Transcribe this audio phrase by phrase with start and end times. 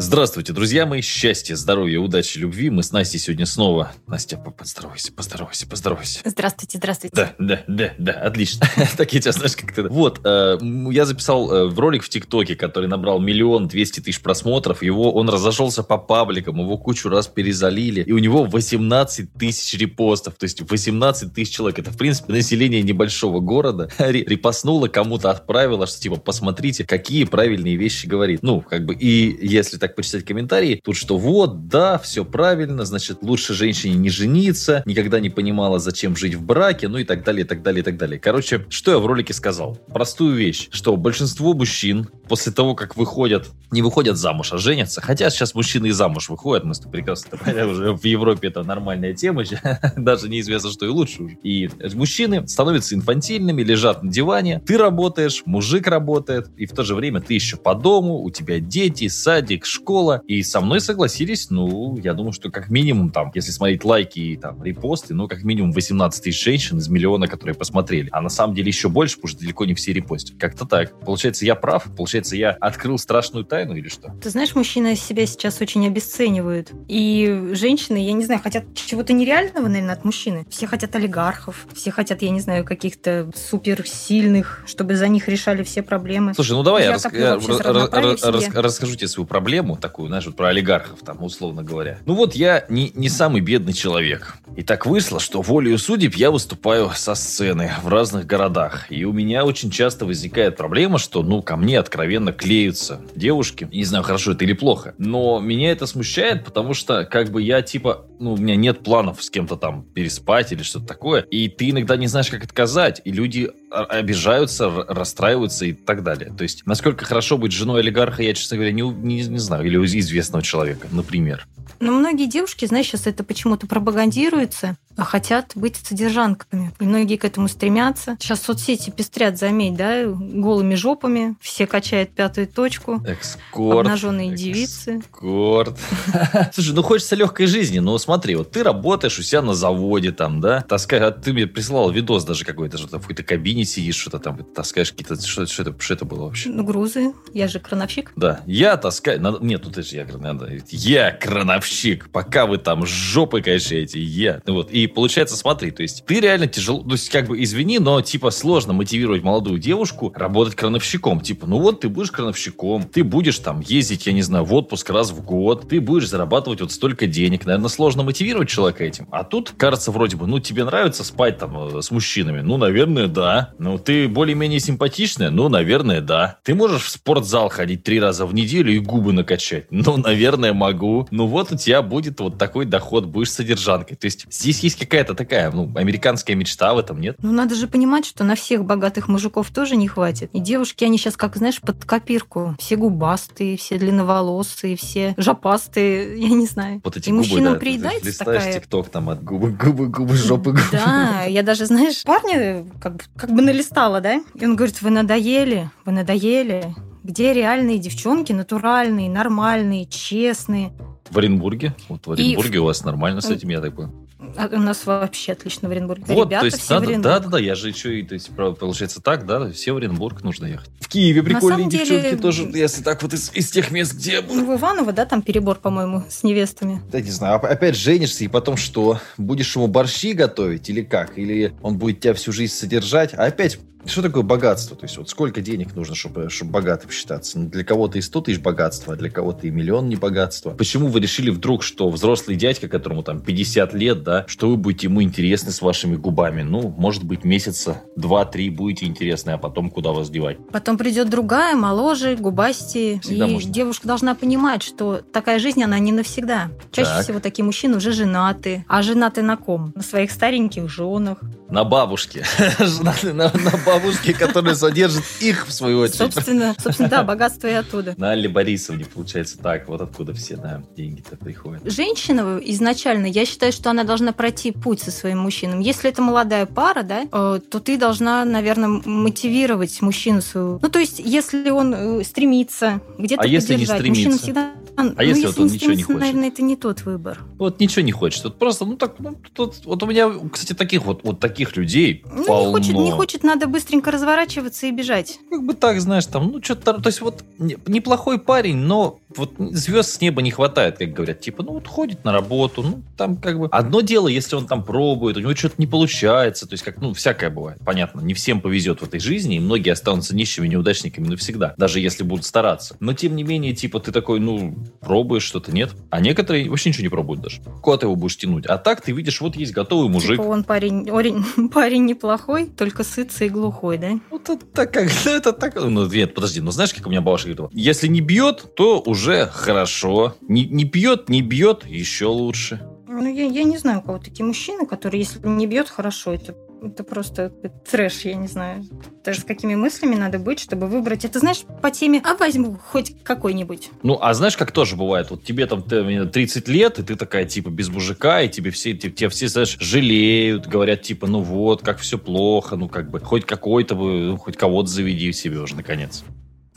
[0.00, 1.00] Здравствуйте, друзья мои.
[1.00, 2.70] Счастья, здоровья, удачи, любви.
[2.70, 3.90] Мы с Настей сегодня снова.
[4.06, 6.20] Настя, поздоровайся, поздоровайся, поздоровайся.
[6.24, 7.16] Здравствуйте, здравствуйте.
[7.16, 8.64] Да, да, да, да, отлично.
[8.96, 10.58] Так я тебя, знаешь, как то Вот, э,
[10.92, 14.84] я записал э, ролик в ТикТоке, который набрал миллион двести тысяч просмотров.
[14.84, 18.02] Его, он разошелся по пабликам, его кучу раз перезалили.
[18.02, 20.34] И у него 18 тысяч репостов.
[20.34, 21.80] То есть 18 тысяч человек.
[21.80, 23.90] Это, в принципе, население небольшого города.
[23.98, 28.44] Репостнуло, кому-то отправило, что типа, посмотрите, какие правильные вещи говорит.
[28.44, 32.84] Ну, как бы, и если так так почитать комментарии, тут что вот, да, все правильно,
[32.84, 37.24] значит, лучше женщине не жениться, никогда не понимала, зачем жить в браке, ну и так
[37.24, 38.20] далее, и так далее, и так далее.
[38.20, 39.78] Короче, что я в ролике сказал?
[39.92, 45.30] Простую вещь, что большинство мужчин после того, как выходят, не выходят замуж, а женятся, хотя
[45.30, 49.44] сейчас мужчины и замуж выходят, мы прекрасно уже в Европе это нормальная тема,
[49.96, 51.34] даже неизвестно, что и лучше уже.
[51.42, 56.94] И мужчины становятся инфантильными, лежат на диване, ты работаешь, мужик работает, и в то же
[56.94, 59.77] время ты еще по дому, у тебя дети, садик, школа,
[60.26, 64.36] и со мной согласились, ну, я думаю, что как минимум там, если смотреть лайки и
[64.36, 68.08] там репосты, ну, как минимум 18 тысяч женщин из миллиона, которые посмотрели.
[68.12, 70.36] А на самом деле еще больше, потому что далеко не все репостят.
[70.38, 70.98] Как-то так.
[71.00, 71.84] Получается, я прав?
[71.96, 74.12] Получается, я открыл страшную тайну или что?
[74.22, 76.72] Ты знаешь, мужчины себя сейчас очень обесценивают.
[76.88, 80.46] И женщины, я не знаю, хотят чего-то нереального, наверное, от мужчины.
[80.50, 85.82] Все хотят олигархов, все хотят, я не знаю, каких-то суперсильных, чтобы за них решали все
[85.82, 86.34] проблемы.
[86.34, 87.06] Слушай, ну давай я, я, рас...
[87.12, 88.22] я рас...
[88.22, 88.48] Рас...
[88.54, 91.98] расскажу тебе свою проблему тему такую, знаешь, вот про олигархов, там, условно говоря.
[92.06, 94.36] Ну вот я не, не самый бедный человек.
[94.56, 98.90] И так вышло, что волею судеб я выступаю со сцены в разных городах.
[98.90, 103.68] И у меня очень часто возникает проблема, что, ну, ко мне откровенно клеются девушки.
[103.70, 104.94] Не знаю, хорошо это или плохо.
[104.98, 109.22] Но меня это смущает, потому что, как бы, я, типа, ну, у меня нет планов
[109.22, 111.22] с кем-то там переспать или что-то такое.
[111.22, 113.00] И ты иногда не знаешь, как отказать.
[113.04, 116.32] И люди обижаются, расстраиваются и так далее.
[116.36, 119.66] То есть, насколько хорошо быть женой олигарха, я, честно говоря, не, не, не знаю.
[119.66, 121.46] Или известного человека, например.
[121.80, 126.72] Но многие девушки, знаешь, сейчас это почему-то пропагандируется, хотят быть содержанками.
[126.80, 128.16] И многие к этому стремятся.
[128.20, 133.02] Сейчас соцсети пестрят, заметь, да, голыми жопами, все качают пятую точку.
[133.06, 133.86] Экскорт.
[133.86, 134.98] Обнаженные девицы.
[134.98, 135.78] Экскорт.
[136.52, 140.40] Слушай, ну хочется легкой жизни, но смотри, вот ты работаешь у себя на заводе там,
[140.40, 143.96] да, таскаешь, а ты мне прислал видос даже какой-то, что то в какой-то кабине сидишь,
[143.96, 146.48] что-то там таскаешь какие-то, что, что, это, что это было вообще?
[146.48, 147.12] Ну, грузы.
[147.32, 148.12] Я же крановщик.
[148.16, 152.84] Да, я таскаю, надо, нет, ну ты же я, надо, я крановщик, пока вы там
[152.86, 157.08] жопы качаете, я, ну вот, и получается, смотри, то есть ты реально тяжело, то есть
[157.10, 161.20] как бы извини, но типа сложно мотивировать молодую девушку работать крановщиком.
[161.20, 164.90] Типа, ну вот ты будешь крановщиком, ты будешь там ездить, я не знаю, в отпуск
[164.90, 167.46] раз в год, ты будешь зарабатывать вот столько денег.
[167.46, 169.08] Наверное, сложно мотивировать человека этим.
[169.10, 172.40] А тут кажется вроде бы, ну тебе нравится спать там э, с мужчинами?
[172.40, 173.54] Ну, наверное, да.
[173.58, 175.30] Ну, ты более-менее симпатичная?
[175.30, 176.38] Ну, наверное, да.
[176.44, 179.66] Ты можешь в спортзал ходить три раза в неделю и губы накачать?
[179.70, 181.08] Ну, наверное, могу.
[181.10, 183.96] Ну, вот у тебя будет вот такой доход, будешь содержанкой.
[183.96, 187.16] То есть здесь есть какая-то такая, ну, американская мечта в этом, нет?
[187.22, 190.30] Ну, надо же понимать, что на всех богатых мужиков тоже не хватит.
[190.32, 192.56] И девушки, они сейчас, как, знаешь, под копирку.
[192.58, 196.80] Все губастые, все длинноволосые, все жопастые, я не знаю.
[196.84, 198.52] Вот эти и губы, мужчинам да, приедается такая...
[198.52, 200.62] тикток там от губы, губы, губы, жопы, губы.
[200.72, 204.20] Да, я даже, знаешь, парня как, бы, как бы налистала, да?
[204.34, 206.74] И он говорит, вы надоели, вы надоели.
[207.04, 210.72] Где реальные девчонки, натуральные, нормальные, честные?
[211.10, 211.74] В Оренбурге?
[211.88, 212.58] Вот в Оренбурге и...
[212.58, 213.92] у вас нормально с этим, я так понял.
[214.36, 216.04] А у нас вообще отлично в Оренбурге.
[216.08, 217.02] Вот, Ребята то есть, все да, в Оренбург.
[217.04, 220.24] да, да, да, я же еще и, то есть, получается так, да, все в Оренбург
[220.24, 220.70] нужно ехать.
[220.80, 222.16] В Киеве прикольные девчонки деле...
[222.16, 224.34] тоже, если так вот из, из тех мест, где я был.
[224.34, 226.82] Ну, в Иваново, да, там перебор, по-моему, с невестами.
[226.90, 229.00] Да не знаю, опять женишься, и потом что?
[229.18, 231.16] Будешь ему борщи готовить или как?
[231.16, 234.76] Или он будет тебя всю жизнь содержать, а опять что такое богатство?
[234.76, 237.38] То есть вот сколько денег нужно, чтобы, чтобы богатым считаться?
[237.38, 240.50] Ну, для кого-то и 100 тысяч богатства, а для кого-то и миллион не богатства.
[240.50, 244.86] Почему вы решили вдруг, что взрослый дядька, которому там 50 лет, да, что вы будете
[244.86, 246.42] ему интересны с вашими губами?
[246.42, 250.38] Ну, может быть, месяца 2-3 будете интересны, а потом куда вас девать?
[250.52, 253.00] Потом придет другая, моложе, губастее.
[253.00, 253.52] Всегда и можно.
[253.52, 256.50] девушка должна понимать, что такая жизнь, она не навсегда.
[256.72, 257.04] Чаще так.
[257.04, 258.64] всего такие мужчины уже женаты.
[258.68, 259.72] А женаты на ком?
[259.74, 261.18] На своих стареньких женах.
[261.50, 262.24] На бабушке.
[262.58, 265.96] Женаты на, на бабушке, которая содержит их, в свою очередь.
[265.96, 267.94] Собственно, собственно, да, богатство и оттуда.
[267.96, 269.66] На Алле Борисовне, получается так.
[269.68, 271.62] Вот откуда все да, деньги-то приходят.
[271.70, 275.64] Женщина изначально, я считаю, что она должна пройти путь со своим мужчиной.
[275.64, 280.58] Если это молодая пара, да, э, то ты должна, наверное, мотивировать мужчину своего.
[280.60, 283.88] Ну, то есть, если он э, стремится где-то а если не стремится?
[283.88, 286.00] мужчина всегда А ну, если вот он ничего не хочет?
[286.00, 287.20] Наверное, это не тот выбор.
[287.38, 288.24] Вот ничего не хочет.
[288.24, 292.04] Вот просто, ну так, ну, тут, вот у меня, кстати, таких вот, вот таких людей
[292.12, 292.58] ну, полно.
[292.58, 295.18] Не хочет, не хочет, надо быстренько разворачиваться и бежать.
[295.30, 299.90] Как бы так, знаешь, там, ну что-то, то есть вот неплохой парень, но вот звезд
[299.90, 301.20] с неба не хватает, как говорят.
[301.20, 303.48] Типа, ну вот ходит на работу, ну там как бы...
[303.50, 306.92] Одно дело, если он там пробует, у него что-то не получается, то есть как, ну,
[306.94, 307.58] всякое бывает.
[307.64, 312.02] Понятно, не всем повезет в этой жизни, и многие останутся нищими неудачниками навсегда, даже если
[312.02, 312.76] будут стараться.
[312.80, 315.70] Но тем не менее, типа, ты такой, ну, пробуешь что-то, нет.
[315.90, 317.40] А некоторые вообще ничего не пробуют даже.
[317.62, 318.46] Куда ты его будешь тянуть?
[318.46, 320.16] А так ты видишь, вот есть готовый мужик.
[320.16, 324.00] Типа он парень, орень, парень неплохой, только сытый и глухой, да?
[324.10, 325.54] Вот это так, как, это так.
[325.56, 327.50] Ну, нет, подожди, ну знаешь, как у меня бабушка говорила?
[327.52, 330.14] Если не бьет, то уже хорошо.
[330.22, 332.60] Не, не пьет, не бьет, еще лучше.
[332.86, 336.12] Ну, я, я не знаю, у кого такие мужчины, которые, если не бьет, хорошо.
[336.12, 337.30] Это это просто
[337.70, 338.64] трэш, я не знаю.
[339.04, 341.04] Даже с какими мыслями надо быть, чтобы выбрать.
[341.04, 343.70] Это знаешь, по теме, а возьму хоть какой-нибудь.
[343.82, 345.10] Ну, а знаешь, как тоже бывает?
[345.10, 349.08] Вот тебе там 30 лет, и ты такая, типа, без мужика, и тебе все, тебе,
[349.08, 353.74] все, знаешь, жалеют, говорят, типа, ну вот, как все плохо, ну, как бы, хоть какой-то,
[353.74, 356.04] ну, хоть кого-то заведи себе уже, наконец.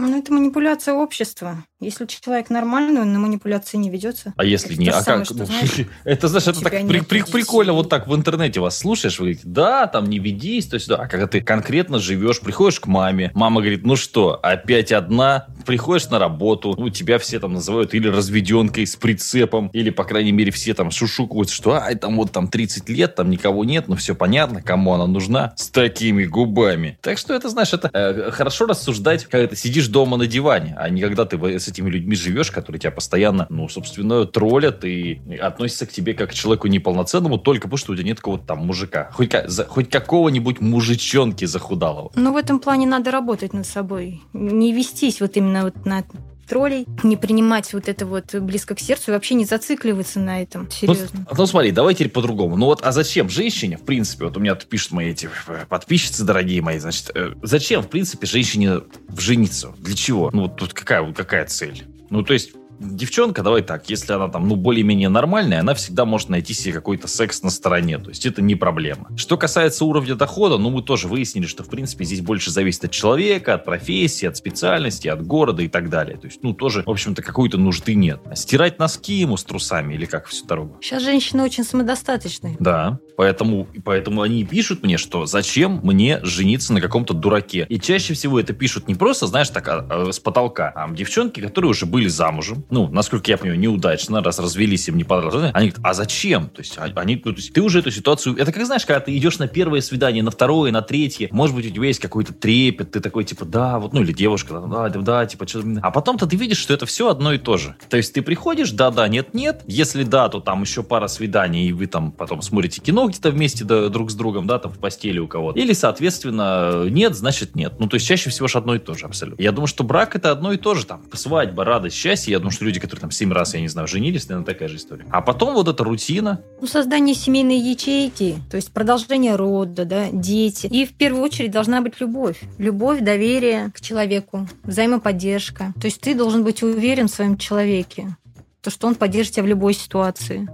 [0.07, 1.63] Ну, это манипуляция общества.
[1.79, 4.33] Если человек нормальный, он на манипуляции не ведется.
[4.37, 4.89] А если не?
[4.89, 5.35] А самое, как?
[5.37, 5.45] Ну,
[6.03, 9.41] это, знаешь, это так при, при, прикольно вот так в интернете вас слушаешь, вы говорите,
[9.45, 10.97] да, там не ведись, то есть, да.
[10.97, 16.09] А когда ты конкретно живешь, приходишь к маме, мама говорит, ну что, опять одна, приходишь
[16.09, 20.51] на работу, ну, тебя все там называют или разведенкой с прицепом, или, по крайней мере,
[20.51, 24.13] все там шушукаются, что, ай, там вот там 30 лет, там никого нет, ну, все
[24.13, 26.99] понятно, кому она нужна, с такими губами.
[27.01, 30.89] Так что это, знаешь, это э, хорошо рассуждать, когда ты сидишь дома на диване, а
[30.89, 35.85] не когда ты с этими людьми живешь, которые тебя постоянно, ну, собственно, троллят и относятся
[35.85, 39.09] к тебе как к человеку неполноценному только потому, что у тебя нет какого-то там мужика.
[39.13, 39.33] Хоть,
[39.67, 42.11] хоть какого-нибудь мужичонки захудалого.
[42.15, 44.21] Ну, в этом плане надо работать над собой.
[44.33, 46.03] Не вестись вот именно вот на
[46.51, 50.69] троллей, не принимать вот это вот близко к сердцу и вообще не зацикливаться на этом.
[50.69, 51.25] Серьезно.
[51.29, 52.57] Ну, ну смотри, давай теперь по-другому.
[52.57, 55.65] Ну вот, а зачем женщине, в принципе, вот у меня тут пишут мои эти э,
[55.69, 58.81] подписчицы дорогие мои, значит, э, зачем, в принципе, женщине
[59.17, 59.73] жениться?
[59.77, 60.29] Для чего?
[60.33, 61.85] Ну вот тут какая, какая цель?
[62.09, 62.51] Ну, то есть,
[62.81, 67.07] девчонка, давай так, если она там, ну, более-менее нормальная, она всегда может найти себе какой-то
[67.07, 69.09] секс на стороне, то есть это не проблема.
[69.15, 72.91] Что касается уровня дохода, ну, мы тоже выяснили, что, в принципе, здесь больше зависит от
[72.91, 76.17] человека, от профессии, от специальности, от города и так далее.
[76.17, 78.19] То есть, ну, тоже, в общем-то, какой-то нужды нет.
[78.25, 80.77] А стирать носки ему с трусами или как всю дорогу?
[80.81, 82.57] Сейчас женщины очень самодостаточные.
[82.59, 87.65] Да, поэтому, поэтому они пишут мне, что зачем мне жениться на каком-то дураке.
[87.69, 91.39] И чаще всего это пишут не просто, знаешь, так, а, а, с потолка, а девчонки,
[91.39, 95.51] которые уже были замужем, ну, насколько я понимаю, неудачно, раз развелись, им не понравилось.
[95.53, 96.49] Они говорят, а зачем?
[96.49, 98.37] То есть, а, они, то есть, ты уже эту ситуацию...
[98.37, 101.65] Это как, знаешь, когда ты идешь на первое свидание, на второе, на третье, может быть,
[101.67, 104.99] у тебя есть какой-то трепет, ты такой, типа, да, вот, ну, или девушка, да, да,
[104.99, 107.75] да типа, что А потом-то ты видишь, что это все одно и то же.
[107.89, 109.63] То есть, ты приходишь, да-да, нет-нет.
[109.67, 113.65] Если да, то там еще пара свиданий, и вы там потом смотрите кино где-то вместе
[113.65, 115.59] да, друг с другом, да, там в постели у кого-то.
[115.59, 117.73] Или, соответственно, нет, значит нет.
[117.79, 119.41] Ну, то есть, чаще всего же одно и то же абсолютно.
[119.41, 122.31] Я думаю, что брак это одно и то же, там, свадьба, радость, счастье.
[122.31, 124.77] Я думаю, что люди, которые там семь раз, я не знаю, женились, наверное, такая же
[124.77, 125.05] история.
[125.09, 126.41] А потом вот эта рутина.
[126.59, 130.67] Ну, создание семейной ячейки, то есть продолжение рода, да, дети.
[130.67, 132.41] И в первую очередь должна быть любовь.
[132.57, 135.73] Любовь, доверие к человеку, взаимоподдержка.
[135.79, 138.15] То есть ты должен быть уверен в своем человеке,
[138.61, 140.47] то, что он поддержит тебя в любой ситуации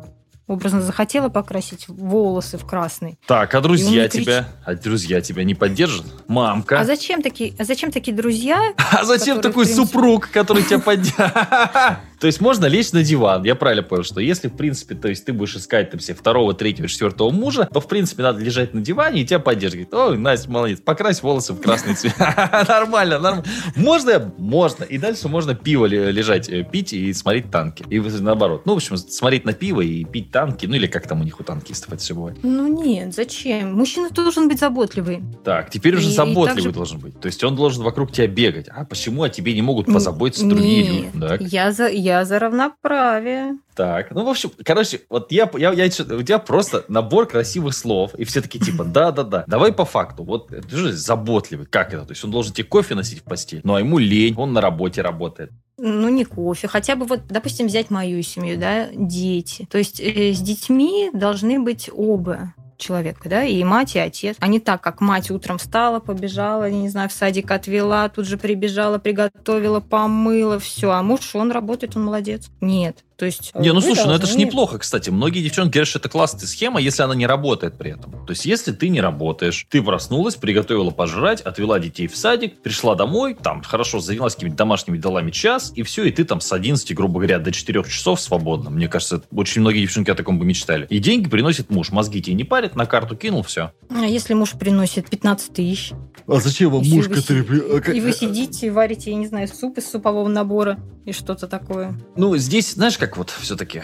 [0.48, 3.20] образно захотела покрасить волосы в красный.
[3.28, 6.06] Так, а друзья тебя, а друзья тебя не поддержат?
[6.28, 6.80] Мамка.
[6.80, 8.74] А зачем такие, а зачем такие друзья?
[8.90, 9.86] А зачем такой принципе...
[9.86, 11.20] супруг, который тебя поддержит?
[12.20, 13.44] То есть можно лечь на диван.
[13.44, 16.54] Я правильно понял, что если, в принципе, то есть ты будешь искать там себе второго,
[16.54, 19.94] третьего, четвертого мужа, то, в принципе, надо лежать на диване и тебя поддерживать.
[19.94, 22.18] Ой, Настя, молодец, покрась волосы в красный цвет.
[22.68, 23.46] Нормально, нормально.
[23.76, 24.34] Можно?
[24.38, 24.84] Можно.
[24.84, 27.86] И дальше можно пиво лежать, э, пить и смотреть танки.
[27.90, 28.64] И наоборот.
[28.66, 30.68] Ну, в общем, смотреть на пиво и пить танки.
[30.68, 32.38] Ну, или как там у них у танкистов это все бывает.
[32.44, 33.74] Ну, нет, зачем?
[33.74, 35.24] Мужчина должен быть заботливый.
[35.44, 37.20] Так, теперь уже заботливый должен быть.
[37.20, 38.68] То есть он должен вокруг тебя бегать.
[38.70, 41.38] А почему о тебе не могут позаботиться другие люди?
[41.40, 43.58] Я за я за равноправие.
[43.76, 48.16] Так, ну, в общем, короче, вот я, я, я, у тебя просто набор красивых слов,
[48.16, 50.24] и все таки типа, да-да-да, давай по факту.
[50.24, 52.04] Вот ты же заботливый, как это?
[52.04, 54.62] То есть он должен тебе кофе носить в постель, ну, а ему лень, он на
[54.62, 55.52] работе работает.
[55.80, 59.68] Ну, не кофе, хотя бы вот, допустим, взять мою семью, да, дети.
[59.70, 64.38] То есть э, с детьми должны быть оба человека, да, и мать, и отец.
[64.40, 68.38] А не так, как мать утром встала, побежала, не знаю, в садик отвела, тут же
[68.38, 70.92] прибежала, приготовила, помыла, все.
[70.92, 72.50] А муж, он работает, он молодец.
[72.62, 73.04] Нет.
[73.18, 75.10] То есть, не, ну слушай, ну это же неплохо, кстати.
[75.10, 78.12] Многие девчонки говорят, что это классная схема, если она не работает при этом.
[78.28, 82.94] То есть, если ты не работаешь, ты проснулась, приготовила пожрать, отвела детей в садик, пришла
[82.94, 86.94] домой, там хорошо занялась какими-то домашними делами час, и все, и ты там с 11,
[86.94, 88.70] грубо говоря, до 4 часов свободно.
[88.70, 90.86] Мне кажется, очень многие девчонки о таком бы мечтали.
[90.90, 91.90] И деньги приносит муж.
[91.90, 93.72] Мозги тебе не парят, на карту кинул, все.
[93.90, 95.92] А если муж приносит 15 тысяч?
[96.28, 97.98] А зачем вам муж, который...
[97.98, 101.98] И вы сидите, варите, я не знаю, суп из супового набора и что-то такое.
[102.18, 103.84] Ну, здесь, знаешь, как вот все-таки...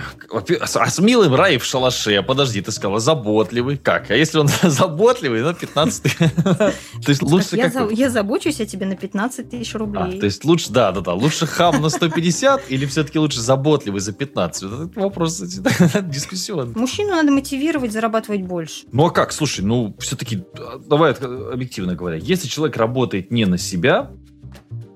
[0.60, 3.78] А с милым рай в шалаше, подожди, ты сказала, заботливый.
[3.78, 4.12] Как?
[4.12, 6.04] А если он заботливый, на 15
[6.44, 6.74] То
[7.08, 7.92] есть лучше как...
[7.92, 10.20] Я забочусь о тебе на 15 тысяч рублей.
[10.20, 14.12] То есть лучше, да, да, да, лучше хам на 150 или все-таки лучше заботливый за
[14.12, 14.64] 15?
[14.64, 16.76] Это вопрос дискуссионный.
[16.76, 18.86] Мужчину надо мотивировать зарабатывать больше.
[18.92, 19.32] Ну а как?
[19.32, 20.44] Слушай, ну все-таки,
[20.86, 24.12] давай объективно говоря, если человек работает не на себя,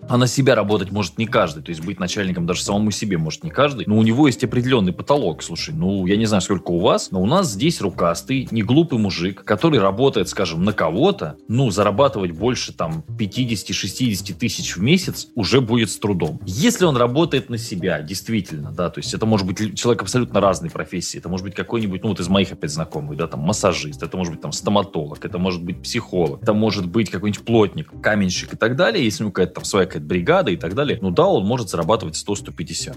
[0.09, 3.43] а на себя работать может не каждый, то есть быть начальником даже самому себе может
[3.43, 5.43] не каждый, но у него есть определенный потолок.
[5.43, 8.99] Слушай, ну я не знаю, сколько у вас, но у нас здесь рукастый, не глупый
[8.99, 15.61] мужик, который работает, скажем, на кого-то, ну, зарабатывать больше там 50-60 тысяч в месяц уже
[15.61, 16.39] будет с трудом.
[16.45, 20.69] Если он работает на себя, действительно, да, то есть это может быть человек абсолютно разной
[20.69, 24.17] профессии, это может быть какой-нибудь, ну вот из моих опять знакомых, да, там массажист, это
[24.17, 28.57] может быть там стоматолог, это может быть психолог, это может быть какой-нибудь плотник, каменщик и
[28.57, 31.27] так далее, если у него какая-то там своя какая-то бригада и так далее, ну да,
[31.27, 32.95] он может зарабатывать 100-150.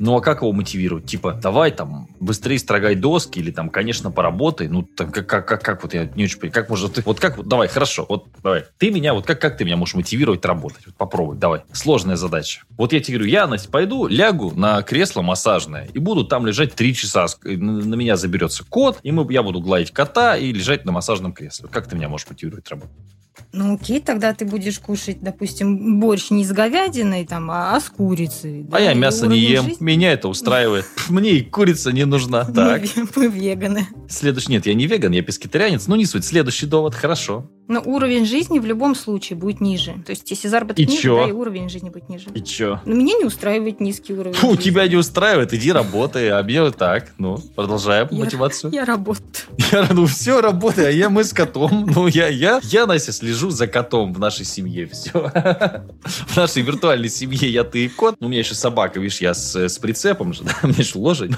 [0.00, 1.06] Ну а как его мотивировать?
[1.06, 4.68] Типа, давай там быстрее строгай доски или там, конечно, поработай.
[4.68, 7.18] Ну, там, как, как, как, как вот я не очень понимаю, как может ты, вот
[7.18, 8.64] как, давай, хорошо, вот давай.
[8.78, 10.86] Ты меня, вот как, как ты меня можешь мотивировать работать?
[10.86, 11.62] Вот попробуй, давай.
[11.72, 12.62] Сложная задача.
[12.76, 16.76] Вот я тебе говорю, я, Настя, пойду, лягу на кресло массажное и буду там лежать
[16.76, 17.26] три часа.
[17.42, 21.68] На меня заберется кот, и мы, я буду гладить кота и лежать на массажном кресле.
[21.68, 22.94] Как ты меня можешь мотивировать работать?
[23.52, 27.88] Ну окей, тогда ты будешь кушать, допустим, борщ не с говядиной, там, а, а с
[27.88, 28.66] курицей.
[28.70, 29.64] А я мясо не ем.
[29.64, 29.84] Жизни...
[29.84, 30.86] Меня это устраивает.
[31.08, 32.44] Мне и курица не нужна.
[32.44, 32.82] Так.
[32.96, 33.86] Мы, мы веганы.
[34.08, 36.24] Следующий, нет, я не веган, я пескетарианец, но не суть.
[36.24, 37.50] Следующий довод, хорошо.
[37.68, 39.94] Но уровень жизни в любом случае будет ниже.
[40.06, 41.22] То есть, если заработок и ниже, чё?
[41.22, 42.30] да, и уровень жизни будет ниже.
[42.34, 42.80] И чё?
[42.86, 44.62] Но меня не устраивает низкий уровень Фу, жизни.
[44.62, 46.30] тебя не устраивает, иди работай.
[46.30, 47.12] А мне вот так.
[47.18, 48.72] Ну, продолжаем я, мотивацию.
[48.72, 49.26] Я работаю.
[49.70, 51.86] Я, ну, все, работаю, а я мы с котом.
[51.94, 54.86] Ну, я, я, я, Настя, слежу за котом в нашей семье.
[54.86, 55.10] Все.
[56.04, 58.16] В нашей виртуальной семье я, ты и кот.
[58.18, 61.32] Ну, у меня еще собака, видишь, я с, с прицепом же, да, мне еще лошадь.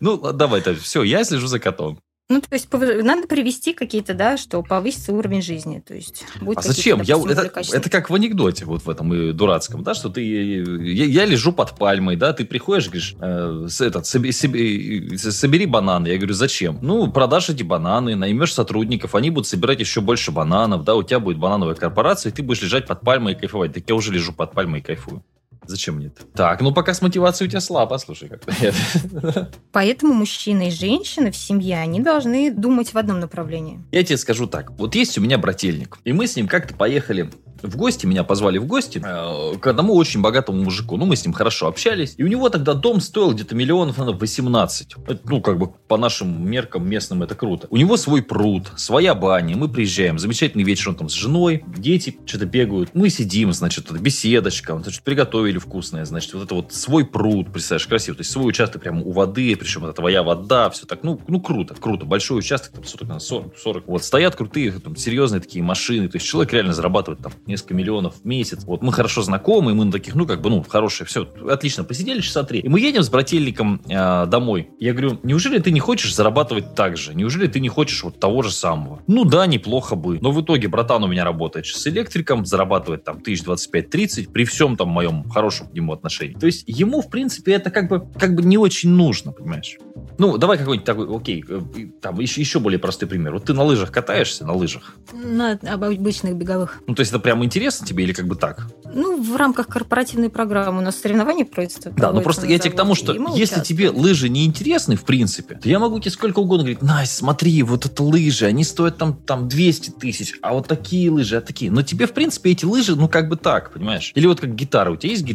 [0.00, 1.98] Ну, давай-то, все, я слежу за котом.
[2.30, 5.82] Ну, то есть надо привести какие-то, да, что повысится уровень жизни.
[5.86, 7.02] То есть будет а зачем?
[7.02, 11.04] Я, это, это как в анекдоте вот в этом и дурацком, да, что ты я,
[11.04, 16.08] я лежу под пальмой, да, ты приходишь, говоришь, э, этот, собери, собери, собери бананы.
[16.08, 16.78] Я говорю, зачем?
[16.80, 21.20] Ну, продашь эти бананы, наймешь сотрудников, они будут собирать еще больше бананов, да, у тебя
[21.20, 23.74] будет банановая корпорация, и ты будешь лежать под пальмой и кайфовать.
[23.74, 25.22] Так я уже лежу под пальмой и кайфую.
[25.66, 26.24] Зачем мне это?
[26.34, 29.50] Так, ну пока с мотивацией у тебя слабо, слушай, как-то.
[29.72, 33.82] Поэтому мужчина и женщина в семье, они должны думать в одном направлении.
[33.92, 34.70] Я тебе скажу так.
[34.72, 37.30] Вот есть у меня брательник, и мы с ним как-то поехали
[37.66, 40.96] в гости, меня позвали в гости э, к одному очень богатому мужику.
[40.96, 42.14] Ну, мы с ним хорошо общались.
[42.16, 44.96] И у него тогда дом стоил где-то миллионов, наверное, 18.
[45.06, 47.66] Это, ну, как бы по нашим меркам местным это круто.
[47.70, 49.56] У него свой пруд, своя баня.
[49.56, 52.90] Мы приезжаем, замечательный вечер, он там с женой, дети что-то бегают.
[52.94, 57.86] Мы сидим, значит, беседочка, он, значит, приготовили вкусное, значит, вот это вот свой пруд, представляешь,
[57.86, 58.16] красиво.
[58.16, 61.40] То есть свой участок прямо у воды, причем это твоя вода, все так, ну, ну
[61.40, 62.04] круто, круто.
[62.04, 63.88] Большой участок, там, 40, 40, 40.
[63.88, 66.08] Вот, стоят крутые, там, серьезные такие машины.
[66.08, 68.64] То есть человек реально зарабатывает там несколько миллионов в месяц.
[68.64, 72.20] Вот мы хорошо знакомы, мы на таких, ну, как бы, ну, хорошие, все, отлично, посидели
[72.20, 72.60] часа три.
[72.60, 74.68] И мы едем с брательником э, домой.
[74.78, 77.14] Я говорю, неужели ты не хочешь зарабатывать так же?
[77.14, 79.02] Неужели ты не хочешь вот того же самого?
[79.06, 80.18] Ну да, неплохо бы.
[80.20, 84.88] Но в итоге братан у меня работает с электриком, зарабатывает там 1025-30 при всем там
[84.88, 86.34] моем хорошем к нему отношении.
[86.34, 89.76] То есть ему, в принципе, это как бы, как бы не очень нужно, понимаешь?
[90.18, 91.60] Ну, давай какой-нибудь такой, окей, э,
[92.00, 93.34] там еще, еще более простой пример.
[93.34, 94.94] Вот ты на лыжах катаешься, на лыжах?
[95.12, 96.82] На обычных беговых.
[96.86, 98.68] Ну, то есть это прям интересно тебе или как бы так?
[98.94, 101.90] Ну, в рамках корпоративной программы у нас соревнования проводятся.
[101.90, 105.56] Да, ну просто я тебе к тому, что если тебе лыжи не интересны, в принципе,
[105.56, 109.14] то я могу тебе сколько угодно говорить, Настя, смотри, вот это лыжи, они стоят там,
[109.14, 111.70] там 200 тысяч, а вот такие лыжи, а такие.
[111.70, 114.12] Но тебе, в принципе, эти лыжи, ну, как бы так, понимаешь?
[114.14, 114.90] Или вот как гитара.
[114.90, 115.33] У тебя есть гитара?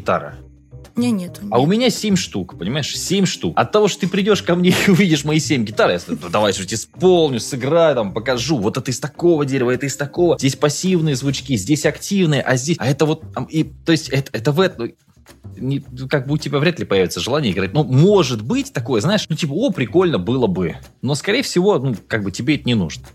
[0.96, 1.42] У меня нету.
[1.50, 2.98] А у меня 7 штук, понимаешь?
[2.98, 3.54] 7 штук.
[3.58, 6.52] От того, что ты придешь ко мне и увидишь мои 7 гитар, я скажу, давай,
[6.52, 8.58] что исполню, сыграю, там, покажу.
[8.58, 10.38] Вот это из такого дерева, это из такого.
[10.38, 12.78] Здесь пассивные звучки, здесь активные, а здесь...
[12.80, 13.24] А это вот...
[13.50, 14.92] И, то есть это, это в этом...
[15.58, 15.80] Не,
[16.10, 17.74] как бы у тебя вряд ли появится желание играть.
[17.74, 20.76] Ну, может быть такое, знаешь, ну, типа, о, прикольно было бы.
[21.02, 23.06] Но, скорее всего, ну, как бы тебе это не нужно.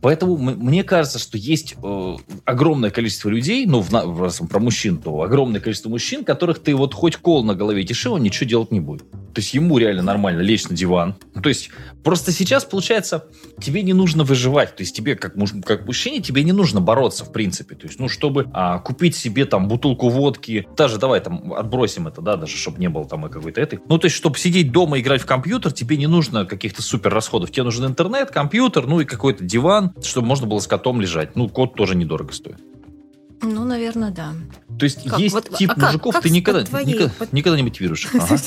[0.00, 5.22] Поэтому мне кажется, что есть э, огромное количество людей, ну, в, раз про мужчин, то
[5.22, 8.80] огромное количество мужчин, которых ты вот хоть кол на голове тиши, он ничего делать не
[8.80, 9.10] будет.
[9.32, 11.14] То есть ему реально нормально лечь на диван.
[11.40, 11.70] То есть
[12.02, 13.26] просто сейчас, получается,
[13.60, 14.76] тебе не нужно выживать.
[14.76, 17.76] То есть тебе, как, муж, как мужчине, тебе не нужно бороться, в принципе.
[17.76, 22.20] То есть, ну, чтобы а, купить себе там бутылку водки, даже давай там отбросим это,
[22.20, 23.78] да, даже чтобы не было там и какой-то этой.
[23.88, 27.12] Ну, то есть, чтобы сидеть дома и играть в компьютер, тебе не нужно каких-то супер
[27.14, 27.50] расходов.
[27.50, 31.36] Тебе нужен интернет, компьютер, ну и какой-то диван, чтобы можно было с котом лежать.
[31.36, 32.58] Ну, кот тоже недорого стоит.
[33.42, 34.34] Ну, наверное, да.
[34.78, 35.18] То есть как?
[35.18, 36.86] есть вот, тип а мужиков, как, как ты никогда, твоей...
[36.86, 38.08] никогда, никогда не мотивируешь.
[38.14, 38.38] Ага.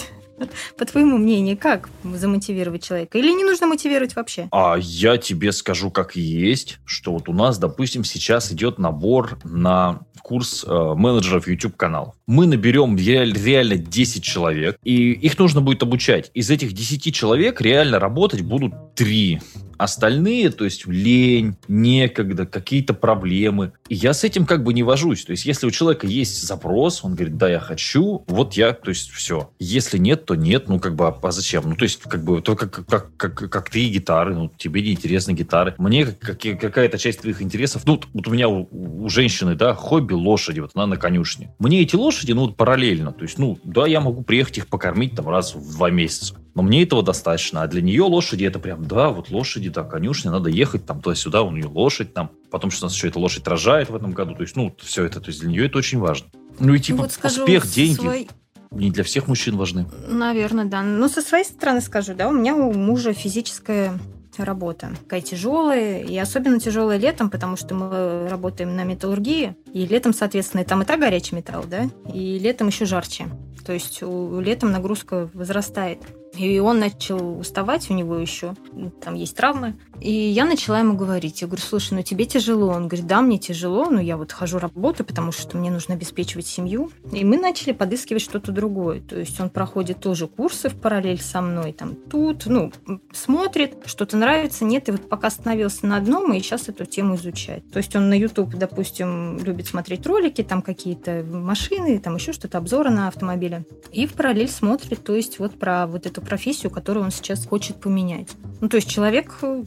[0.77, 3.17] По твоему мнению, как замотивировать человека?
[3.17, 4.47] Или не нужно мотивировать вообще?
[4.51, 10.01] А я тебе скажу, как есть, что вот у нас, допустим, сейчас идет набор на
[10.23, 12.15] курс э, менеджеров YouTube канал.
[12.25, 16.31] Мы наберем реаль, реально 10 человек, и их нужно будет обучать.
[16.33, 19.41] Из этих 10 человек реально работать будут 3.
[19.77, 23.73] Остальные, то есть лень, некогда, какие-то проблемы.
[23.89, 25.25] И я с этим как бы не вожусь.
[25.25, 28.89] То есть если у человека есть запрос, он говорит, да, я хочу, вот я, то
[28.89, 29.49] есть все.
[29.59, 31.63] Если нет, то нет, ну как бы, а, а зачем?
[31.69, 34.91] Ну то есть как бы, то как, как, как, как ты гитары, ну тебе не
[34.91, 35.75] интересны гитары.
[35.77, 40.13] Мне как, какая-то часть твоих интересов, ну вот у меня у, у женщины, да, хобби
[40.13, 41.53] лошади, вот она на конюшне.
[41.59, 45.15] Мне эти лошади, ну вот параллельно, то есть, ну да, я могу приехать их покормить
[45.15, 46.35] там раз в два месяца.
[46.55, 47.63] Но мне этого достаточно.
[47.63, 51.41] А для нее лошади это прям, да, вот лошади, да, конюшня, надо ехать там туда-сюда,
[51.41, 52.31] у нее лошадь там.
[52.51, 54.35] Потом, что у нас еще эта лошадь рожает в этом году.
[54.35, 56.27] То есть, ну, все это, то есть для нее это очень важно.
[56.59, 57.95] Ну и типа вот скажу, успех, деньги.
[57.95, 58.27] Свой...
[58.73, 59.85] Не для всех мужчин важны.
[60.07, 60.81] Наверное, да.
[60.81, 63.99] Ну, со своей стороны скажу, да, у меня у мужа физическая
[64.37, 64.91] работа.
[65.03, 70.63] Такая тяжелая, и особенно тяжелая летом, потому что мы работаем на металлургии, и летом, соответственно,
[70.63, 73.27] там и так горячий металл, да, и летом еще жарче.
[73.65, 75.99] То есть у, летом нагрузка возрастает.
[76.37, 78.55] И он начал уставать, у него еще
[79.01, 79.75] там есть травмы.
[79.99, 81.41] И я начала ему говорить.
[81.41, 82.69] Я говорю, слушай, ну тебе тяжело.
[82.69, 86.47] Он говорит, да, мне тяжело, но я вот хожу работаю, потому что мне нужно обеспечивать
[86.47, 86.91] семью.
[87.11, 89.01] И мы начали подыскивать что-то другое.
[89.01, 91.71] То есть он проходит тоже курсы в параллель со мной.
[91.73, 92.71] Там тут, ну,
[93.13, 94.89] смотрит, что-то нравится, нет.
[94.89, 97.69] И вот пока остановился на одном, и сейчас эту тему изучает.
[97.71, 102.57] То есть он на YouTube, допустим, любит смотреть ролики, там какие-то машины, там еще что-то,
[102.57, 103.65] обзоры на автомобили.
[103.91, 107.79] И в параллель смотрит, то есть вот про вот эту профессию, которую он сейчас хочет
[107.79, 108.29] поменять.
[108.61, 109.63] Ну, то есть человек э,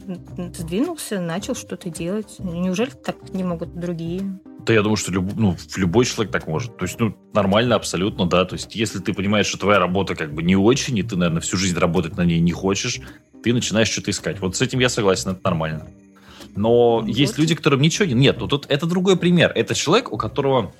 [0.57, 2.35] сдвинулся, начал что-то делать.
[2.39, 4.39] Неужели так не могут другие?
[4.65, 6.77] Да я думаю, что люб, ну, любой человек так может.
[6.77, 8.43] То есть, ну, нормально абсолютно, да.
[8.45, 11.41] То есть, если ты понимаешь, что твоя работа как бы не очень, и ты, наверное,
[11.41, 12.99] всю жизнь работать на ней не хочешь,
[13.43, 14.39] ты начинаешь что-то искать.
[14.39, 15.87] Вот с этим я согласен, это нормально.
[16.55, 17.07] Но вот.
[17.07, 18.13] есть люди, которым ничего не...
[18.13, 19.51] Нет, ну тут это другой пример.
[19.55, 20.73] Это человек, у которого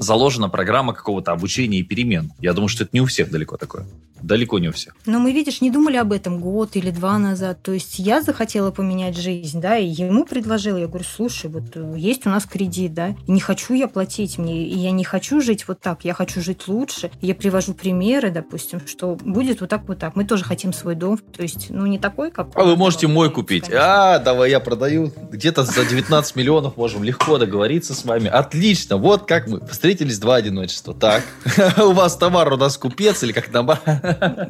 [0.00, 2.32] заложена программа какого-то обучения и перемен.
[2.40, 3.86] Я думаю, что это не у всех далеко такое.
[4.22, 4.94] Далеко не у всех.
[5.06, 7.62] Но мы, видишь, не думали об этом год или два назад.
[7.62, 10.76] То есть я захотела поменять жизнь, да, и ему предложила.
[10.76, 14.38] Я говорю, слушай, вот э, есть у нас кредит, да, и не хочу я платить
[14.38, 17.10] мне, и я не хочу жить вот так, я хочу жить лучше.
[17.20, 20.16] Я привожу примеры, допустим, что будет вот так, вот так.
[20.16, 22.48] Мы тоже хотим свой дом, то есть, ну, не такой, как...
[22.54, 23.64] А вы можете мой купить.
[23.64, 24.14] Конечно.
[24.14, 25.12] А, давай я продаю.
[25.30, 28.28] Где-то за 19 миллионов можем легко договориться с вами.
[28.28, 30.94] Отлично, вот как мы встретились два одиночества.
[30.94, 31.24] Так,
[31.78, 33.78] у вас товар, у нас купец или как набор?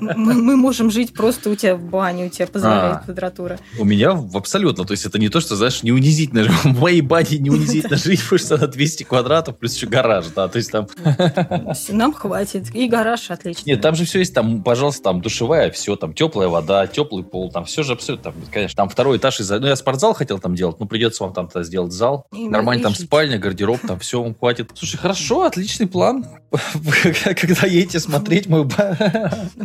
[0.00, 3.58] Мы, мы можем жить просто у тебя в бане, у тебя позволяет а, квадратура.
[3.78, 4.84] У меня абсолютно.
[4.84, 6.42] То есть это не то, что, знаешь, не унизительно.
[6.64, 10.46] В моей бане не унизительно жить, потому что на 200 квадратов плюс еще гараж, да.
[10.48, 10.88] То есть там...
[11.88, 12.74] Нам хватит.
[12.74, 13.62] И гараж отлично.
[13.64, 14.34] Нет, там же все есть.
[14.34, 18.32] Там, пожалуйста, там душевая, все, там теплая вода, теплый пол, там все же абсолютно.
[18.32, 19.40] Там, конечно, там второй этаж.
[19.40, 19.48] Из...
[19.48, 22.26] Ну, я спортзал хотел там делать, но придется вам там -то сделать зал.
[22.32, 24.70] И Нормально там спальня, гардероб, там все вам хватит.
[24.74, 26.26] Слушай, хорошо, отличный план.
[27.40, 28.66] Когда едете смотреть мой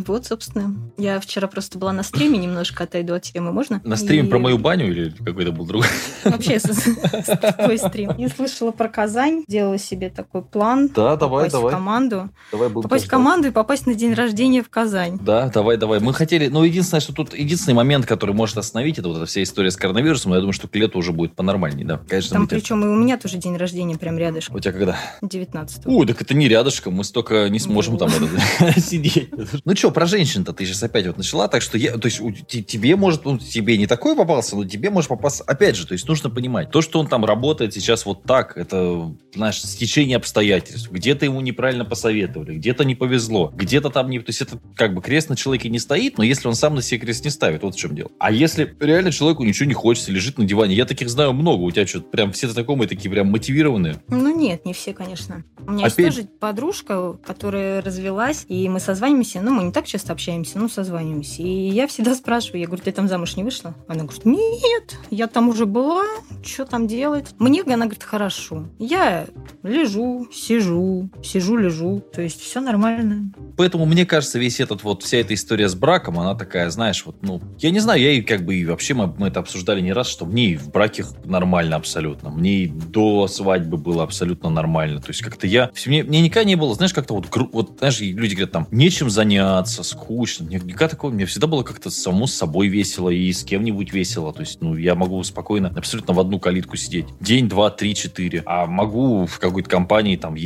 [0.06, 0.74] вот, собственно.
[0.96, 3.80] Я вчера просто была на стриме, немножко отойду от темы, можно?
[3.84, 4.30] На стриме и...
[4.30, 5.88] про мою баню или какой-то был другой?
[6.24, 8.12] Вообще, твой стрим.
[8.16, 10.88] Я слышала про Казань, делала себе такой план.
[10.94, 11.72] Да, давай, давай.
[11.72, 12.30] в команду.
[12.52, 15.18] Давай попасть в команду и попасть на день рождения в Казань.
[15.20, 15.98] Да, давай, давай.
[16.00, 19.42] Мы хотели, ну, единственное, что тут единственный момент, который может остановить, это вот эта вся
[19.42, 22.00] история с коронавирусом, я думаю, что к лету уже будет понормальней, да.
[22.08, 24.56] Конечно, Там причем и у меня тоже день рождения прям рядышком.
[24.56, 24.96] У тебя когда?
[25.22, 25.45] 19
[25.84, 28.10] Ой, так это не рядышком, мы столько не сможем там
[28.76, 29.30] сидеть.
[29.64, 32.96] Ну что, про женщин-то ты сейчас опять вот начала, так что я, то есть тебе
[32.96, 36.30] может, ну, тебе не такой попался, но тебе может попасться, опять же, то есть нужно
[36.30, 41.40] понимать, то, что он там работает сейчас вот так, это, знаешь, стечение обстоятельств, где-то ему
[41.40, 45.36] неправильно посоветовали, где-то не повезло, где-то там не, то есть это как бы крест на
[45.36, 47.94] человеке не стоит, но если он сам на себе крест не ставит, вот в чем
[47.94, 48.10] дело.
[48.18, 51.70] А если реально человеку ничего не хочется, лежит на диване, я таких знаю много, у
[51.70, 54.02] тебя что-то прям все знакомые такие прям мотивированные?
[54.08, 55.35] Ну нет, не все, конечно.
[55.66, 55.98] У меня Опять...
[55.98, 60.68] есть тоже подружка, которая развелась, и мы созваниваемся, ну, мы не так часто общаемся, но
[60.68, 61.42] созваниваемся.
[61.42, 63.74] И я всегда спрашиваю, я говорю, ты там замуж не вышла?
[63.88, 66.04] Она говорит, нет, я там уже была,
[66.44, 67.34] что там делать?
[67.38, 68.66] Мне, она говорит, хорошо.
[68.78, 69.26] Я
[69.62, 73.32] лежу, сижу, сижу, лежу, то есть все нормально.
[73.56, 77.16] Поэтому мне кажется, весь этот вот, вся эта история с браком, она такая, знаешь, вот,
[77.22, 79.92] ну, я не знаю, я и как бы и вообще мы, мы это обсуждали не
[79.92, 85.00] раз, что мне и в браке нормально абсолютно, мне и до свадьбы было абсолютно нормально,
[85.00, 88.34] то есть как-то я, мне, мне никогда не было, знаешь, как-то вот, вот, знаешь, люди
[88.34, 92.68] говорят там, нечем заняться, скучно, мне никогда такого, мне всегда было как-то самому с собой
[92.68, 96.76] весело и с кем-нибудь весело, то есть, ну, я могу спокойно абсолютно в одну калитку
[96.76, 100.36] сидеть, день, два, три, четыре, а могу в какой-то компании там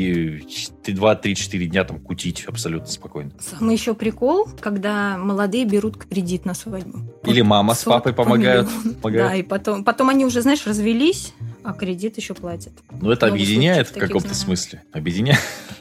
[0.86, 3.32] два, три, четыре дня там кутить абсолютно спокойно.
[3.40, 7.00] Самый еще прикол, когда молодые берут кредит на свадьбу.
[7.24, 8.68] Или мама с папой помогают.
[9.00, 9.30] помогают.
[9.30, 11.32] Да, и потом, потом они уже, знаешь, развелись,
[11.62, 12.72] а кредит еще платят.
[13.00, 14.82] Ну, это объединяет в каком-то смысле.
[14.92, 15.40] Объединяет.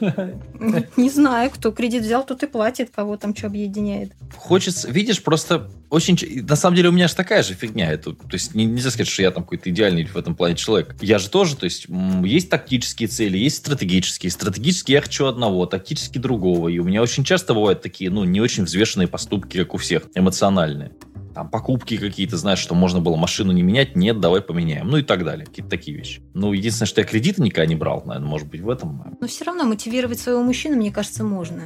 [0.96, 4.12] Не знаю, кто кредит взял, тот и платит, кого там что объединяет.
[4.36, 6.44] Хочется, видишь, просто очень...
[6.46, 7.90] На самом деле у меня же такая же фигня.
[7.90, 10.96] Это, то есть нельзя сказать, что я там какой-то идеальный в этом плане человек.
[11.00, 11.86] Я же тоже, то есть
[12.24, 14.30] есть тактические цели, есть стратегические.
[14.30, 16.68] Стратегически я хочу одного, тактически другого.
[16.68, 20.04] И у меня очень часто бывают такие, ну, не очень взвешенные поступки, как у всех,
[20.14, 20.92] эмоциональные
[21.34, 25.02] там, покупки какие-то, знаешь, что можно было машину не менять, нет, давай поменяем, ну и
[25.02, 26.22] так далее, какие-то такие вещи.
[26.34, 29.16] Ну, единственное, что я кредиты никогда не брал, наверное, может быть, в этом.
[29.20, 31.62] Но все равно мотивировать своего мужчину, мне кажется, можно.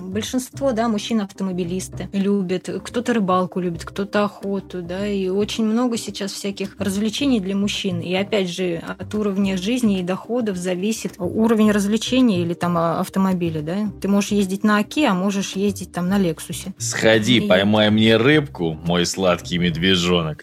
[0.00, 6.32] Большинство, да, мужчин автомобилисты любят, кто-то рыбалку любит, кто-то охоту, да, и очень много сейчас
[6.32, 8.00] всяких развлечений для мужчин.
[8.00, 13.62] И опять же, от уровня жизни и доходов зависит уровень развлечений или там а, автомобиля,
[13.62, 13.90] да.
[14.00, 16.74] Ты можешь ездить на Оке, а можешь ездить там на Лексусе.
[16.78, 17.48] Сходи, и...
[17.48, 20.42] поймай мне рыбку, мой сладкий медвежонок.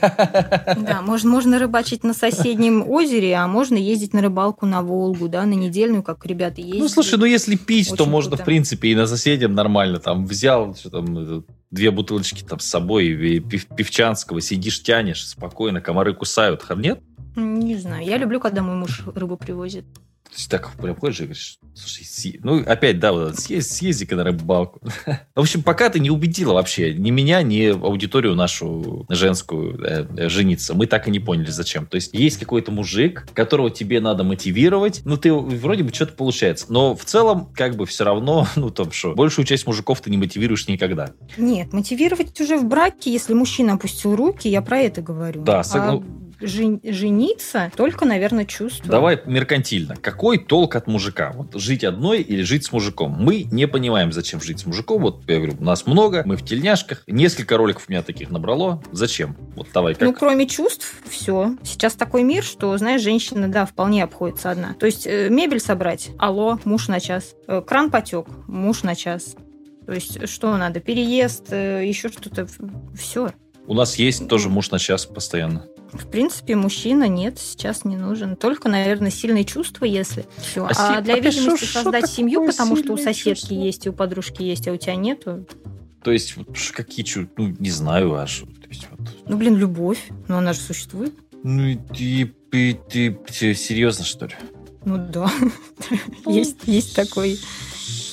[0.00, 5.44] Да, можно, можно рыбачить на соседнем озере, а можно ездить на рыбалку на Волгу, да,
[5.44, 6.80] на недельную, как ребята ездят.
[6.80, 8.42] Ну, слушай, ну если пить, Очень то можно, круто.
[8.42, 9.98] в принципе, и на соседям нормально.
[9.98, 16.14] Там взял что там, две бутылочки там с собой пив, пивчанского, сидишь, тянешь, спокойно, комары
[16.14, 16.64] кусают.
[16.76, 17.00] Нет?
[17.36, 18.04] Не знаю.
[18.04, 19.84] Я люблю, когда мой муж рыбу привозит.
[20.32, 22.40] То есть так прям ходишь и говоришь, слушай, си...
[22.42, 24.80] ну опять, да, вот, съезди, съезди-ка на рыбалку.
[25.34, 30.72] В общем, пока ты не убедила вообще ни меня, ни аудиторию нашу женскую э, жениться.
[30.72, 31.84] Мы так и не поняли, зачем.
[31.84, 36.64] То есть есть какой-то мужик, которого тебе надо мотивировать, ну ты вроде бы что-то получается.
[36.70, 40.16] Но в целом, как бы все равно, ну там что, большую часть мужиков ты не
[40.16, 41.10] мотивируешь никогда.
[41.36, 45.42] Нет, мотивировать уже в браке, если мужчина опустил руки, я про это говорю.
[45.42, 45.82] Да, сог...
[45.82, 46.02] а
[46.42, 48.90] жен, жениться, только, наверное, чувство.
[48.90, 49.96] Давай меркантильно.
[49.96, 51.32] Какой толк от мужика?
[51.34, 53.16] Вот жить одной или жить с мужиком?
[53.18, 55.02] Мы не понимаем, зачем жить с мужиком.
[55.02, 57.02] Вот я говорю, нас много, мы в тельняшках.
[57.06, 58.82] Несколько роликов у меня таких набрало.
[58.92, 59.36] Зачем?
[59.56, 60.02] Вот давай как.
[60.02, 61.56] Ну, кроме чувств, все.
[61.62, 64.74] Сейчас такой мир, что, знаешь, женщина, да, вполне обходится одна.
[64.74, 67.34] То есть э, мебель собрать, алло, муж на час.
[67.46, 69.36] Э, кран потек, муж на час.
[69.86, 70.80] То есть что надо?
[70.80, 72.46] Переезд, э, еще что-то.
[72.94, 73.32] Все.
[73.66, 75.66] У нас есть тоже муж на час постоянно.
[75.92, 78.36] В принципе, мужчина нет, сейчас не нужен.
[78.36, 80.64] Только, наверное, сильные чувства, если все.
[80.64, 83.54] А, а для а видимости шо, создать шо семью, потому что у соседки чувства?
[83.54, 85.46] есть, и у подружки есть, а у тебя нету.
[86.02, 86.34] То есть,
[86.72, 87.32] какие чувства?
[87.36, 88.40] Ну, не знаю, аж.
[88.40, 89.08] То есть, вот.
[89.26, 90.08] Ну, блин, любовь.
[90.28, 91.14] Ну, она же существует.
[91.42, 94.34] Ну, и ты, ты, ты серьезно, что ли?
[94.84, 95.30] Ну, да.
[96.26, 97.36] Есть, есть такое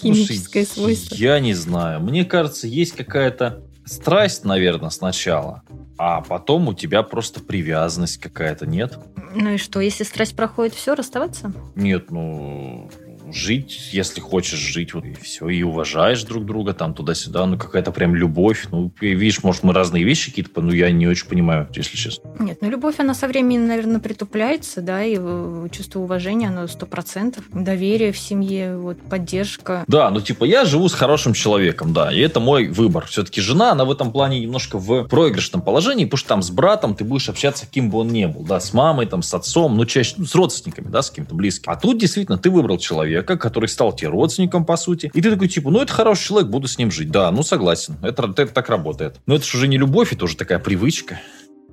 [0.01, 1.15] химическое свойство.
[1.15, 1.99] Я не знаю.
[2.01, 5.63] Мне кажется, есть какая-то страсть, наверное, сначала
[5.99, 8.97] а потом у тебя просто привязанность какая-то, нет?
[9.35, 11.51] Ну и что, если страсть проходит, все, расставаться?
[11.75, 12.89] Нет, ну,
[13.33, 17.91] жить, если хочешь жить, вот и все, и уважаешь друг друга там туда-сюда, ну какая-то
[17.91, 21.97] прям любовь, ну видишь, может мы разные вещи какие-то, ну я не очень понимаю, если
[21.97, 22.29] честно.
[22.39, 25.17] Нет, ну любовь, она со временем, наверное, притупляется, да, и
[25.71, 29.83] чувство уважения, оно сто процентов, доверие в семье, вот поддержка.
[29.87, 33.05] Да, ну типа я живу с хорошим человеком, да, и это мой выбор.
[33.07, 36.95] Все-таки жена, она в этом плане немножко в проигрышном положении, потому что там с братом
[36.95, 39.85] ты будешь общаться, кем бы он ни был, да, с мамой, там, с отцом, ну
[39.85, 41.71] чаще, ну, с родственниками, да, с кем-то близким.
[41.71, 45.11] А тут действительно ты выбрал человека, человека, который стал тебе родственником, по сути.
[45.13, 47.11] И ты такой, типа, ну, это хороший человек, буду с ним жить.
[47.11, 47.97] Да, ну, согласен.
[48.01, 49.17] Это, это так работает.
[49.25, 51.19] Но это же уже не любовь, это уже такая привычка.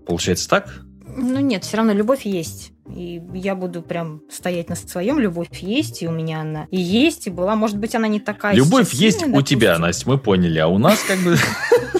[0.06, 0.82] Получается так?
[1.16, 2.72] Ну, нет, все равно любовь есть.
[2.94, 5.18] И я буду прям стоять на своем.
[5.18, 7.56] Любовь есть, и у меня она и есть, и была.
[7.56, 8.54] Может быть, она не такая.
[8.54, 9.58] Любовь есть сильная, у допустим.
[9.58, 10.58] тебя, Настя, мы поняли.
[10.58, 11.36] А у нас как бы...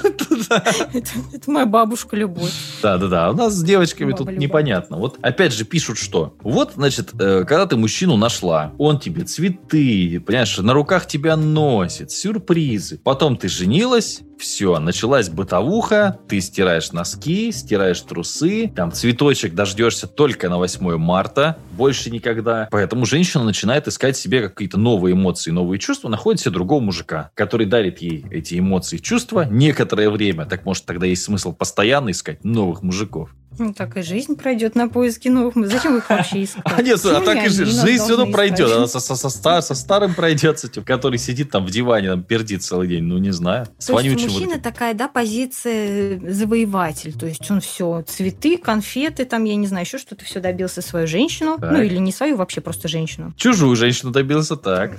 [0.51, 2.53] Это моя бабушка любовь.
[2.83, 3.31] Да, да, да.
[3.31, 4.97] У нас с девочками тут непонятно.
[4.99, 10.21] Вот опять же пишут, что вот, значит, э, когда ты мужчину нашла, он тебе цветы,
[10.21, 12.99] понимаешь, на руках тебя носит, сюрпризы.
[13.03, 20.49] Потом ты женилась, Все, началась бытовуха, ты стираешь носки, стираешь трусы, там цветочек дождешься только
[20.49, 22.69] на 8 марта, больше никогда.
[22.71, 27.67] Поэтому женщина начинает искать себе какие-то новые эмоции, новые чувства, находит себе другого мужика, который
[27.67, 30.45] дарит ей эти эмоции, чувства некоторое время.
[30.45, 33.31] Так может тогда есть смысл постоянно искать новых мужиков.
[33.59, 35.55] Ну, так и жизнь пройдет на поиски новых.
[35.69, 36.65] Зачем их вообще искать?
[36.65, 38.71] А нет, а так и жизнь, все равно пройдет.
[38.71, 42.11] Она со, со, со, стар, со старым пройдет, с этим, который сидит там в диване,
[42.11, 43.05] там пердит целый день.
[43.05, 43.67] Ну, не знаю.
[43.79, 44.63] С то есть у мужчины вот...
[44.63, 47.17] такая, да, позиция завоеватель.
[47.19, 51.07] То есть он все, цветы, конфеты, там, я не знаю, еще что-то, все добился свою
[51.07, 51.59] женщину.
[51.59, 51.73] Так.
[51.73, 53.33] Ну, или не свою, вообще просто женщину.
[53.37, 54.97] Чужую женщину добился, так.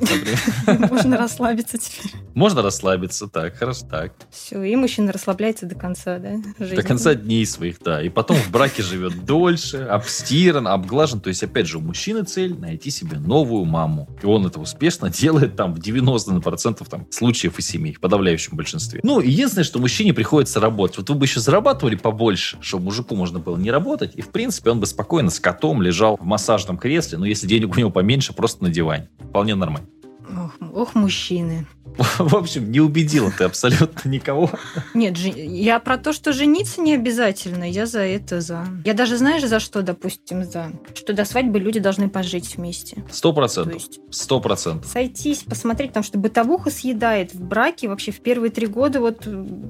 [0.67, 2.11] Можно расслабиться теперь.
[2.33, 4.13] Можно расслабиться, так, хорошо, так.
[4.31, 8.01] Все, и мужчина расслабляется до конца, да, До конца дней своих, да.
[8.01, 11.19] И потом в браке живет дольше, обстиран, обглажен.
[11.19, 14.07] То есть, опять же, у мужчины цель найти себе новую маму.
[14.23, 19.01] И он это успешно делает там в 90% там, случаев и семей, в подавляющем большинстве.
[19.03, 20.97] Ну, единственное, что мужчине приходится работать.
[20.97, 24.71] Вот вы бы еще зарабатывали побольше, чтобы мужику можно было не работать, и, в принципе,
[24.71, 28.33] он бы спокойно с котом лежал в массажном кресле, но если денег у него поменьше,
[28.33, 29.09] просто на диване.
[29.19, 29.87] Вполне нормально.
[30.29, 31.65] Ох, ох, мужчины.
[32.19, 34.49] В общем, не убедила ты абсолютно никого.
[34.93, 37.69] Нет, я про то, что жениться не обязательно.
[37.69, 38.65] Я за это за.
[38.85, 40.71] Я даже знаешь, за что, допустим, за.
[40.93, 43.03] Что до свадьбы люди должны пожить вместе.
[43.09, 43.83] Сто процентов.
[44.11, 44.91] Сто процентов.
[44.91, 49.27] Сойтись, посмотреть, потому что бытовуха съедает в браке вообще в первые три года вот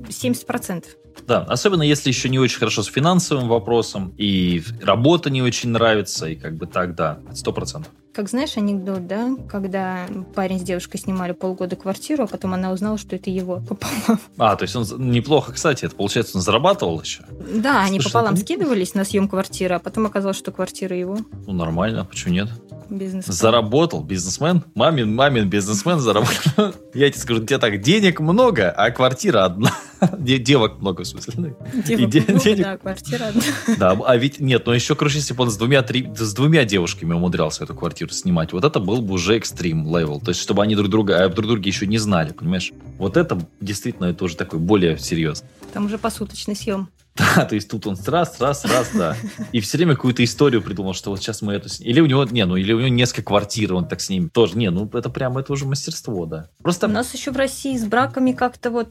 [0.09, 0.91] 70 процентов.
[1.25, 6.27] Да, особенно если еще не очень хорошо с финансовым вопросом, и работа не очень нравится,
[6.27, 7.91] и как бы так, да, сто процентов.
[8.17, 9.35] Как знаешь анекдот, да?
[9.47, 14.19] Когда парень с девушкой снимали полгода квартиру, а потом она узнала, что это его пополам.
[14.39, 17.21] А, то есть он неплохо, кстати, это получается, он зарабатывал еще?
[17.29, 18.41] Да, они Слушай, пополам это...
[18.41, 21.19] скидывались на съем квартиры, а потом оказалось, что квартира его.
[21.45, 22.49] Ну, нормально, почему нет?
[22.89, 23.33] Бизнесмен.
[23.33, 24.63] Заработал, бизнесмен.
[24.73, 26.73] Мамин, мамин бизнесмен заработал.
[26.93, 29.71] Я тебе скажу, у тебя так денег много, а квартира одна.
[30.17, 31.55] Девок много, в смысле.
[31.85, 32.63] Девок де- много, денег...
[32.63, 33.41] да, квартира одна.
[33.77, 36.65] Да, а ведь нет, но еще круче, если бы он с двумя, три, с двумя
[36.65, 38.53] девушками умудрялся эту квартиру снимать.
[38.53, 40.19] Вот это был бы уже extreme level.
[40.19, 42.71] То есть, чтобы они друг друга, а друг друга еще не знали, понимаешь?
[42.97, 45.47] Вот это действительно это уже такой более серьезно.
[45.73, 46.89] Там уже посуточный съем.
[47.35, 49.17] Да, то есть тут он раз, раз, раз, да.
[49.51, 51.67] И все время какую-то историю придумал, что вот сейчас мы эту...
[51.79, 54.57] Или у него, не, ну, или у него несколько квартир, он так с ними тоже.
[54.57, 56.49] Не, ну, это прям, это уже мастерство, да.
[56.61, 56.87] Просто...
[56.87, 58.89] У нас еще в России с браками как-то вот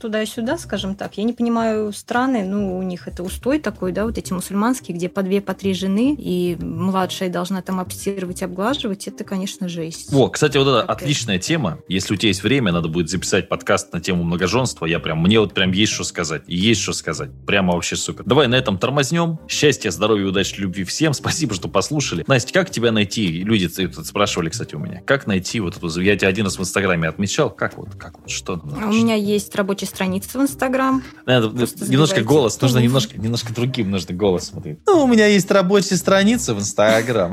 [0.00, 1.16] туда-сюда, скажем так.
[1.16, 5.08] Я не понимаю страны, ну, у них это устой такой, да, вот эти мусульманские, где
[5.08, 10.12] по две, по три жены, и младшая должна там обстирывать, обглаживать, это, конечно, жесть.
[10.12, 10.96] О, кстати, вот это Такая.
[10.96, 11.78] отличная тема.
[11.88, 14.86] Если у тебя есть время, надо будет записать подкаст на тему многоженства.
[14.86, 16.42] Я прям, мне вот прям есть что сказать.
[16.46, 17.30] Есть что сказать.
[17.46, 18.24] Прямо вообще супер.
[18.24, 19.38] Давай на этом тормознем.
[19.48, 21.12] Счастья, здоровья, удачи, любви всем.
[21.12, 22.24] Спасибо, что послушали.
[22.26, 23.42] Настя, как тебя найти?
[23.42, 23.68] Люди
[24.02, 25.02] спрашивали, кстати, у меня.
[25.06, 25.88] Как найти вот эту...
[26.00, 27.50] Я тебя один раз в Инстаграме отмечал.
[27.50, 28.60] Как вот, как вот, что?
[28.62, 31.02] У меня есть рабочая страница в Инстаграм.
[31.26, 34.78] Немножко голос, нужно немножко, немножко другим нужно голос смотреть.
[34.86, 37.32] Ну, у меня есть рабочая страница в Инстаграм.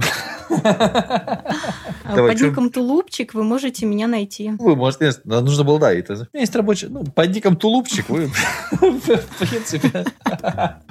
[0.50, 4.52] А под ником Тулупчик вы можете меня найти.
[4.60, 6.14] Вы можете, нужно было, да, это.
[6.14, 8.28] У меня есть рабочий, ну, под ником Тулупчик вы,
[8.72, 10.06] в принципе.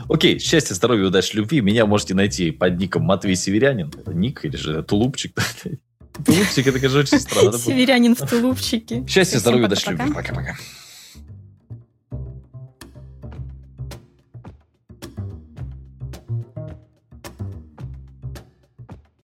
[0.08, 1.60] Окей, счастья, здоровья, удачи, любви.
[1.60, 3.92] Меня можете найти под ником Матвей Северянин.
[3.98, 5.34] Это ник или же Тулупчик.
[6.24, 7.58] Тулупчик, это, конечно, очень странно.
[7.58, 9.04] Северянин в тулупчике.
[9.08, 10.12] Счастья, здоровья, удачи, любви.
[10.12, 10.56] Пока-пока.